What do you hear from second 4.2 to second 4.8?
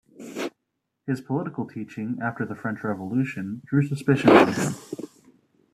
on him.